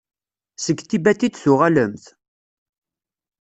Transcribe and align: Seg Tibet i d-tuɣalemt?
Seg 0.63 0.77
Tibet 0.89 1.21
i 1.27 1.29
d-tuɣalemt? 1.29 2.05